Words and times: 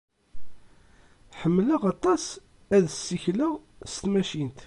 Ḥemmleɣ 1.39 1.81
aṭas 1.93 2.25
ad 2.75 2.85
ssikleɣ 2.93 3.53
s 3.91 3.93
tmacint. 4.03 4.57